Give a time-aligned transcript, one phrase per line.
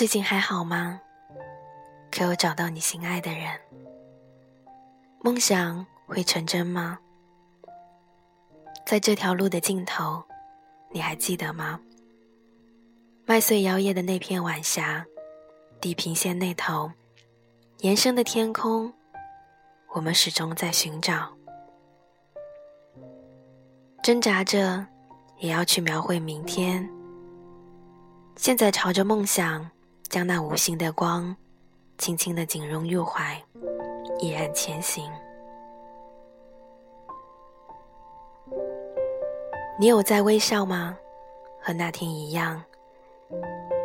[0.00, 0.98] 最近还好吗？
[2.10, 3.60] 可有找到你心爱的人？
[5.20, 6.98] 梦想会成真吗？
[8.86, 10.24] 在这条路的尽头，
[10.90, 11.78] 你还记得吗？
[13.26, 15.04] 麦穗摇曳的那片晚霞，
[15.82, 16.90] 地平线那头，
[17.80, 18.90] 延伸的天空，
[19.92, 21.28] 我们始终在寻找，
[24.02, 24.86] 挣扎着，
[25.40, 26.88] 也要去描绘明天。
[28.36, 29.70] 现在朝着梦想，
[30.10, 31.34] 将那无形的光，
[31.96, 33.40] 轻轻的紧拥入怀，
[34.18, 35.08] 毅然前行。
[39.78, 40.98] 你有在微笑吗？
[41.62, 42.60] 和那天一样，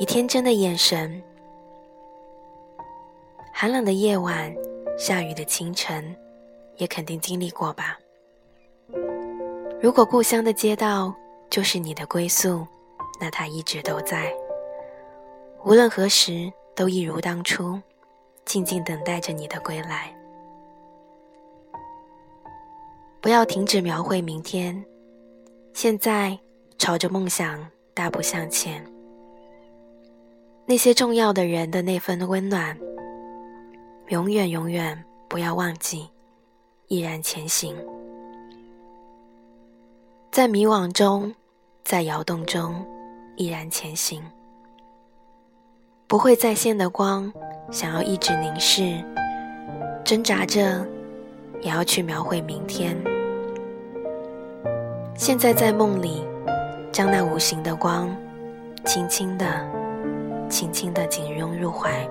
[0.00, 1.22] 以天真的眼神。
[3.52, 4.52] 寒冷的夜晚，
[4.98, 6.16] 下雨的清晨，
[6.78, 7.96] 也肯定经历过吧。
[9.80, 11.14] 如果故乡的街道
[11.48, 12.66] 就是你的归宿，
[13.20, 14.34] 那它一直都在，
[15.64, 17.78] 无论何时都一如当初，
[18.44, 20.14] 静静等待着你的归来。
[23.20, 24.82] 不要停止描绘明天。
[25.74, 26.38] 现在，
[26.78, 28.84] 朝着梦想大步向前。
[30.66, 32.76] 那些重要的人的那份温暖，
[34.08, 36.08] 永远永远不要忘记，
[36.86, 37.76] 毅然前行。
[40.30, 41.34] 在迷惘中，
[41.84, 42.86] 在摇动中，
[43.36, 44.22] 毅然前行。
[46.08, 47.30] 不会再现的光，
[47.70, 48.96] 想要一直凝视，
[50.02, 50.82] 挣扎着，
[51.60, 52.96] 也要去描绘明天。
[55.14, 56.24] 现在在梦里，
[56.90, 58.08] 将那无形的光，
[58.86, 59.44] 轻轻的、
[60.48, 62.08] 轻轻的紧拥入怀，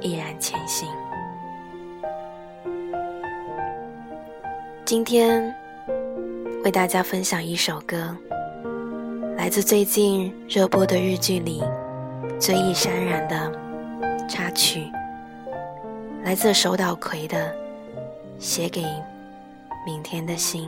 [0.00, 0.88] 毅然前行。
[4.86, 5.54] 今天
[6.64, 8.16] 为大家分享一首歌，
[9.36, 11.60] 来自最近热播的日剧里
[12.38, 14.92] 《追忆潸然》的插曲，
[16.22, 17.38] 来自手岛葵的
[18.38, 18.84] 《写给
[19.84, 20.62] 明天的信》。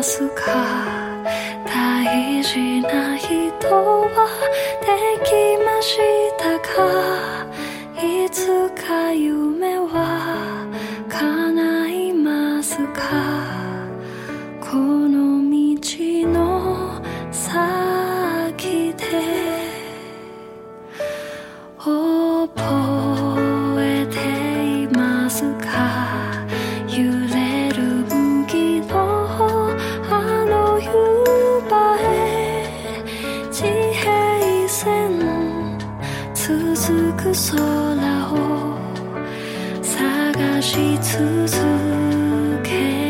[0.00, 0.97] すか
[2.48, 3.28] 大事な人
[3.68, 4.08] は
[4.80, 4.86] で
[5.22, 5.28] き
[5.62, 5.98] まし
[6.38, 7.46] たか？
[8.02, 10.66] いつか夢は
[11.10, 13.02] 叶いますか？
[14.62, 15.52] この道
[16.26, 19.04] の先で
[21.76, 22.56] 覚
[23.78, 24.16] えて
[24.84, 26.27] いますか？
[40.68, 43.07] し続け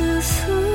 [0.00, 0.69] 丝丝